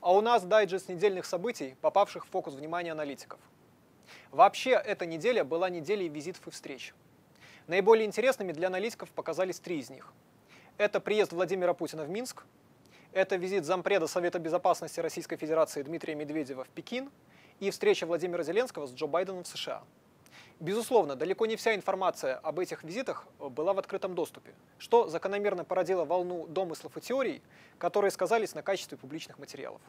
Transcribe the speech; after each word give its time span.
А 0.00 0.12
у 0.12 0.20
нас 0.20 0.44
дайджест 0.44 0.88
недельных 0.88 1.26
событий, 1.26 1.76
попавших 1.80 2.26
в 2.26 2.30
фокус 2.30 2.54
внимания 2.54 2.92
аналитиков. 2.92 3.38
Вообще, 4.30 4.70
эта 4.70 5.06
неделя 5.06 5.44
была 5.44 5.68
неделей 5.68 6.08
визитов 6.08 6.46
и 6.46 6.50
встреч. 6.50 6.94
Наиболее 7.66 8.06
интересными 8.06 8.52
для 8.52 8.68
аналитиков 8.68 9.10
показались 9.10 9.60
три 9.60 9.78
из 9.78 9.90
них. 9.90 10.12
Это 10.78 11.00
приезд 11.00 11.32
Владимира 11.32 11.74
Путина 11.74 12.04
в 12.04 12.08
Минск, 12.08 12.44
это 13.12 13.34
визит 13.34 13.64
зампреда 13.64 14.06
Совета 14.06 14.38
Безопасности 14.38 15.00
Российской 15.00 15.36
Федерации 15.36 15.82
Дмитрия 15.82 16.14
Медведева 16.14 16.62
в 16.62 16.68
Пекин 16.68 17.10
и 17.58 17.70
встреча 17.70 18.06
Владимира 18.06 18.44
Зеленского 18.44 18.86
с 18.86 18.94
Джо 18.94 19.06
Байденом 19.06 19.42
в 19.42 19.48
США. 19.48 19.82
Безусловно, 20.60 21.16
далеко 21.16 21.46
не 21.46 21.56
вся 21.56 21.74
информация 21.74 22.36
об 22.36 22.58
этих 22.58 22.84
визитах 22.84 23.26
была 23.38 23.72
в 23.72 23.78
открытом 23.78 24.14
доступе, 24.14 24.54
что 24.78 25.08
закономерно 25.08 25.64
породило 25.64 26.04
волну 26.04 26.46
домыслов 26.46 26.98
и 26.98 27.00
теорий, 27.00 27.42
которые 27.78 28.10
сказались 28.10 28.54
на 28.54 28.62
качестве 28.62 28.98
публичных 28.98 29.38
материалов. 29.38 29.80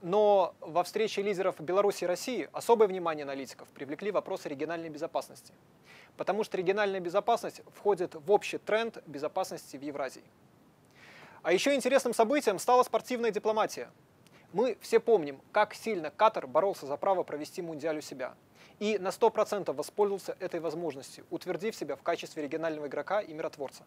Но 0.00 0.54
во 0.60 0.84
встрече 0.84 1.20
лидеров 1.20 1.60
Беларуси 1.60 2.04
и 2.04 2.06
России 2.06 2.48
особое 2.52 2.88
внимание 2.88 3.24
аналитиков 3.24 3.68
привлекли 3.68 4.10
вопросы 4.10 4.48
региональной 4.48 4.88
безопасности, 4.88 5.52
потому 6.16 6.44
что 6.44 6.56
региональная 6.56 7.00
безопасность 7.00 7.60
входит 7.74 8.14
в 8.14 8.30
общий 8.32 8.56
тренд 8.56 9.02
безопасности 9.06 9.76
в 9.76 9.82
Евразии. 9.82 10.24
А 11.42 11.52
еще 11.52 11.74
интересным 11.74 12.14
событием 12.14 12.58
стала 12.58 12.84
спортивная 12.84 13.32
дипломатия. 13.32 13.90
Мы 14.52 14.76
все 14.80 15.00
помним, 15.00 15.40
как 15.52 15.74
сильно 15.74 16.10
Катар 16.10 16.46
боролся 16.46 16.86
за 16.86 16.96
право 16.96 17.22
провести 17.22 17.62
мундиаль 17.62 17.98
у 17.98 18.02
себя– 18.02 18.34
и 18.78 18.98
на 18.98 19.08
100% 19.08 19.72
воспользовался 19.72 20.36
этой 20.38 20.60
возможностью, 20.60 21.24
утвердив 21.30 21.74
себя 21.74 21.96
в 21.96 22.02
качестве 22.02 22.42
регионального 22.42 22.86
игрока 22.86 23.20
и 23.20 23.32
миротворца. 23.32 23.84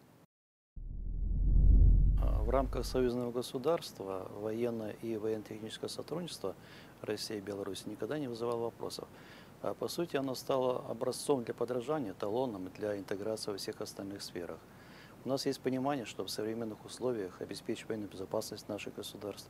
В 2.20 2.50
рамках 2.50 2.84
союзного 2.84 3.30
государства 3.30 4.28
военное 4.34 4.96
и 5.02 5.16
военно-техническое 5.16 5.88
сотрудничество 5.88 6.54
России 7.00 7.38
и 7.38 7.40
Беларуси 7.40 7.84
никогда 7.86 8.18
не 8.18 8.28
вызывало 8.28 8.64
вопросов. 8.64 9.08
А 9.62 9.74
по 9.74 9.88
сути, 9.88 10.16
оно 10.16 10.34
стало 10.34 10.84
образцом 10.88 11.44
для 11.44 11.54
подражания, 11.54 12.14
талоном 12.14 12.68
для 12.76 12.98
интеграции 12.98 13.52
во 13.52 13.58
всех 13.58 13.80
остальных 13.80 14.22
сферах. 14.22 14.58
У 15.24 15.28
нас 15.28 15.46
есть 15.46 15.60
понимание, 15.60 16.04
что 16.04 16.24
в 16.24 16.30
современных 16.30 16.84
условиях 16.84 17.40
обеспечить 17.40 17.88
военную 17.88 18.10
безопасность 18.10 18.68
наших 18.68 18.94
государств 18.94 19.48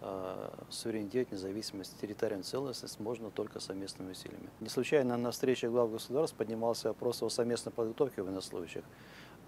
Э, 0.00 0.50
суверенитет, 0.70 1.32
независимость, 1.32 2.00
территориальную 2.00 2.44
целостность 2.44 3.00
можно 3.00 3.30
только 3.30 3.58
совместными 3.58 4.12
усилиями. 4.12 4.48
Не 4.60 4.68
случайно 4.68 5.16
на 5.16 5.32
встрече 5.32 5.68
глав 5.68 5.90
государств 5.90 6.36
поднимался 6.36 6.88
вопрос 6.88 7.20
о 7.22 7.28
совместной 7.28 7.72
подготовке 7.72 8.22
военнослужащих. 8.22 8.84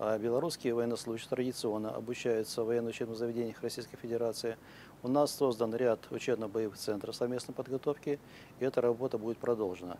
А 0.00 0.18
белорусские 0.18 0.74
военнослужащие 0.74 1.30
традиционно 1.30 1.90
обучаются 1.90 2.64
в 2.64 2.66
военно-учебных 2.66 3.16
заведениях 3.16 3.62
Российской 3.62 3.96
Федерации. 3.96 4.56
У 5.04 5.08
нас 5.08 5.32
создан 5.32 5.72
ряд 5.74 6.00
учебно-боевых 6.10 6.76
центров 6.76 7.14
совместной 7.14 7.54
подготовки, 7.54 8.18
и 8.58 8.64
эта 8.64 8.80
работа 8.80 9.18
будет 9.18 9.38
продолжена. 9.38 9.98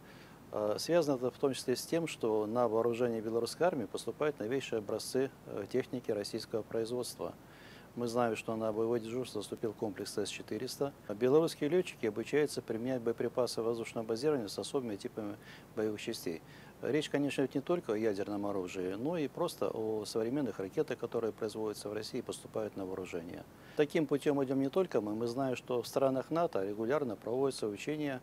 Э, 0.53 0.77
связано 0.79 1.17
это 1.17 1.31
в 1.31 1.39
том 1.39 1.55
числе 1.55 1.77
с 1.77 1.83
тем, 1.83 2.07
что 2.07 2.47
на 2.47 2.69
вооружение 2.69 3.21
белорусской 3.21 3.67
армии 3.67 3.87
поступают 3.87 4.39
новейшие 4.39 4.79
образцы 4.79 5.31
э, 5.47 5.67
техники 5.71 6.11
российского 6.11 6.63
производства– 6.63 7.35
мы 7.97 8.07
знаем, 8.07 8.37
что 8.37 8.55
на 8.55 8.73
боевое 8.73 9.01
дежурство 9.01 9.43
заступил 9.43 9.73
комплекс 9.73 10.17
С-400. 10.17 10.93
Белорусские 11.17 11.69
летчики 11.71 12.07
обучаются 12.07 12.63
применять 12.63 13.03
боеприпасы 13.03 13.63
воздушного 13.63 14.07
базирования 14.07 14.47
с 14.47 14.59
особыми 14.61 14.95
типами 14.95 15.37
боевых 15.75 16.01
частей. 16.01 16.41
Речь, 16.83 17.11
конечно, 17.11 17.47
не 17.53 17.61
только 17.61 17.93
о 17.93 17.97
ядерном 17.97 18.47
оружии, 18.47 18.95
но 18.95 19.19
и 19.19 19.27
просто 19.27 19.69
о 19.69 20.05
современных 20.05 20.61
ракетах, 20.61 20.99
которые 20.99 21.33
производятся 21.33 21.89
в 21.89 21.93
России 21.93 22.19
и 22.19 22.23
поступают 22.23 22.77
на 22.77 22.87
вооружение. 22.87 23.45
Таким 23.77 24.07
путем 24.07 24.43
идем 24.45 24.61
не 24.61 24.71
только 24.71 25.01
мы. 25.01 25.17
Мы 25.17 25.27
знаем, 25.27 25.57
что 25.57 25.83
в 25.83 25.87
странах 25.87 26.31
НАТО 26.31 26.65
регулярно 26.65 27.17
проводятся 27.17 27.67
учения 27.67 28.21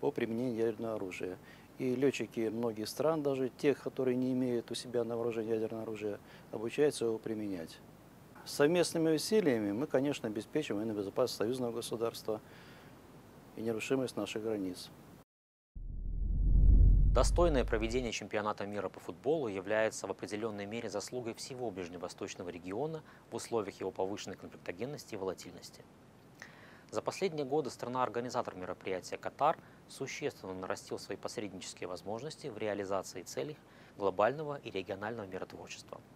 по 0.00 0.10
применению 0.10 0.56
ядерного 0.56 0.94
оружия. 0.94 1.36
И 1.80 1.96
летчики 1.96 2.50
многих 2.50 2.90
стран, 2.90 3.22
даже 3.22 3.48
тех, 3.48 3.82
которые 3.82 4.14
не 4.14 4.34
имеют 4.34 4.70
у 4.70 4.74
себя 4.74 5.02
на 5.02 5.16
вооружении 5.16 5.54
ядерное 5.54 5.84
оружие, 5.84 6.18
обучаются 6.52 7.06
его 7.06 7.16
применять. 7.16 7.78
Совместными 8.44 9.14
усилиями 9.14 9.72
мы, 9.72 9.86
конечно, 9.86 10.28
обеспечим 10.28 10.76
военную 10.76 10.98
безопасность 10.98 11.38
союзного 11.38 11.72
государства 11.72 12.42
и 13.56 13.62
нерушимость 13.62 14.14
наших 14.18 14.42
границ. 14.42 14.90
Достойное 17.14 17.64
проведение 17.64 18.12
чемпионата 18.12 18.66
мира 18.66 18.90
по 18.90 19.00
футболу 19.00 19.48
является 19.48 20.06
в 20.06 20.10
определенной 20.10 20.66
мере 20.66 20.90
заслугой 20.90 21.32
всего 21.32 21.70
ближневосточного 21.70 22.50
региона 22.50 23.02
в 23.30 23.36
условиях 23.36 23.80
его 23.80 23.90
повышенной 23.90 24.36
конфликтогенности 24.36 25.14
и 25.14 25.16
волатильности. 25.16 25.82
За 26.90 27.02
последние 27.02 27.44
годы 27.44 27.70
страна-организатор 27.70 28.54
мероприятия 28.54 29.16
Катар 29.16 29.56
существенно 29.88 30.54
нарастил 30.54 30.98
свои 30.98 31.16
посреднические 31.16 31.88
возможности 31.88 32.48
в 32.48 32.58
реализации 32.58 33.22
целей 33.22 33.56
глобального 33.96 34.56
и 34.56 34.70
регионального 34.70 35.26
миротворчества– 35.26 36.00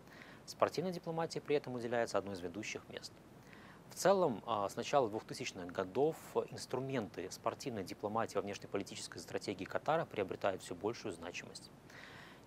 Спортивной 0.46 0.92
дипломатии 0.92 1.38
при 1.38 1.56
этом 1.56 1.74
уделяется 1.74 2.18
одно 2.18 2.32
из 2.32 2.40
ведущих 2.40 2.82
мест. 2.90 3.12
В 3.88 3.94
целом, 3.94 4.42
а, 4.46 4.68
с 4.68 4.76
начала 4.76 5.08
2000-х 5.08 5.66
годов 5.72 6.16
инструменты 6.50 7.30
спортивной 7.30 7.84
дипломатии 7.84 8.34
во 8.34 8.42
внешнеполитической 8.42 9.18
стратегии 9.18 9.64
Катара 9.64 10.04
приобретают 10.04 10.62
все 10.62 10.74
большую 10.74 11.12
значимость. 11.12 11.70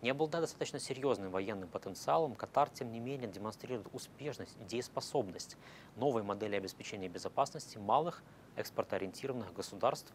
Не 0.07 0.11
обладая 0.11 0.39
достаточно 0.39 0.79
серьезным 0.79 1.31
военным 1.31 1.67
потенциалом, 1.67 2.33
Катар, 2.33 2.69
тем 2.69 2.93
не 2.93 3.01
менее, 3.01 3.27
демонстрирует 3.27 3.89
успешность 3.91 4.55
и 4.61 4.63
дееспособность 4.63 5.57
новой 5.97 6.23
модели 6.23 6.55
обеспечения 6.55 7.09
безопасности 7.09 7.77
малых 7.77 8.23
экспортоориентированных 8.55 9.53
государств, 9.53 10.13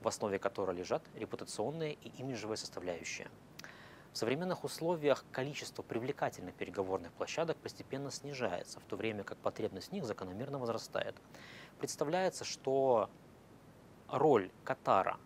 в 0.00 0.06
основе 0.06 0.38
которой 0.38 0.76
лежат 0.76 1.02
репутационные 1.16 1.94
и 1.94 2.10
имиджевые 2.20 2.56
составляющие. 2.56 3.28
В 4.12 4.16
современных 4.16 4.62
условиях 4.62 5.24
количество 5.32 5.82
привлекательных 5.82 6.54
переговорных 6.54 7.12
площадок 7.12 7.56
постепенно 7.56 8.12
снижается, 8.12 8.78
в 8.78 8.84
то 8.84 8.94
время 8.94 9.24
как 9.24 9.38
потребность 9.38 9.88
в 9.88 9.92
них 9.92 10.04
закономерно 10.04 10.60
возрастает. 10.60 11.16
Представляется, 11.80 12.44
что 12.44 13.10
роль 14.06 14.52
Катара 14.62 15.18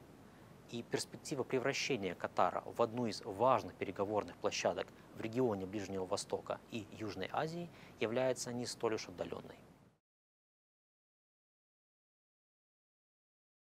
и 0.70 0.82
перспектива 0.82 1.42
превращения 1.42 2.14
Катара 2.14 2.62
в 2.64 2.82
одну 2.82 3.06
из 3.06 3.22
важных 3.24 3.74
переговорных 3.74 4.36
площадок 4.36 4.86
в 5.16 5.20
регионе 5.20 5.66
Ближнего 5.66 6.06
Востока 6.06 6.58
и 6.70 6.86
Южной 6.92 7.28
Азии 7.32 7.68
является 8.00 8.52
не 8.52 8.66
столь 8.66 8.94
уж 8.94 9.08
отдаленной. 9.08 9.56